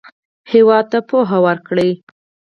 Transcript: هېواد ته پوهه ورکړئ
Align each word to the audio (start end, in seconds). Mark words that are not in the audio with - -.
هېواد 0.51 0.85
ته 0.91 0.99
پوهه 1.09 1.37
ورکړئ 1.45 1.91